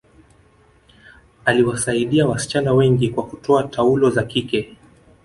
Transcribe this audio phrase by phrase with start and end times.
[1.45, 4.77] aliwasaidia wasichana wengi kwa kutoa taulo za kike